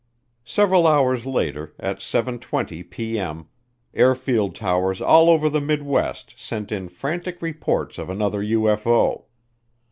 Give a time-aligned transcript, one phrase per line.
[0.45, 3.45] Several hours later, at 7:20P.M.,
[3.93, 9.25] airfield towers all over the Midwest sent in frantic reports of another UFO.